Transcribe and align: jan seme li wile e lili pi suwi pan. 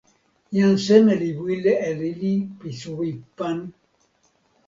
jan 0.55 0.75
seme 0.85 1.13
li 1.21 1.29
wile 1.41 1.73
e 1.89 1.91
lili 2.01 2.33
pi 2.57 2.69
suwi 2.81 3.11
pan. 3.37 3.57